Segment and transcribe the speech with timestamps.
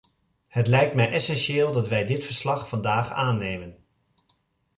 [0.47, 3.85] Het lijkt mij essentieel dat wij dit verslag vandaag aannemen.